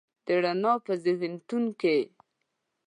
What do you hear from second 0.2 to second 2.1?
د رڼا په زیږنتون کې